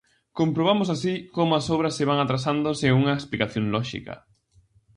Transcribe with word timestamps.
Comprobamos 0.39 0.89
así 0.95 1.13
como 1.35 1.51
as 1.53 1.67
obras 1.75 1.93
se 1.97 2.07
van 2.09 2.19
atrasando 2.21 2.69
sen 2.79 2.91
unha 3.01 3.17
explicación 3.19 3.65
lóxica. 3.75 4.13